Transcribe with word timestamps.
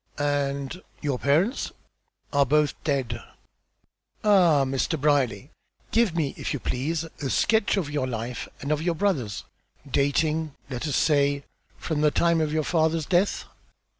"And 0.17 0.81
your 1.03 1.19
parents?" 1.19 1.71
"Are 2.33 2.43
both 2.43 2.73
dead." 2.83 3.21
"Ah! 4.23 4.65
Mr. 4.65 4.99
Brierly, 4.99 5.51
give 5.91 6.15
me, 6.15 6.33
if 6.37 6.55
you 6.55 6.59
please, 6.59 7.03
a 7.03 7.29
sketch 7.29 7.77
of 7.77 7.87
your 7.87 8.07
life 8.07 8.47
and 8.61 8.71
of 8.71 8.81
your 8.81 8.95
brother's, 8.95 9.43
dating, 9.87 10.55
let 10.71 10.87
us 10.87 10.95
say, 10.95 11.43
from 11.77 12.01
the 12.01 12.09
time 12.09 12.41
of 12.41 12.51
your 12.51 12.63
father's 12.63 13.05
death." 13.05 13.45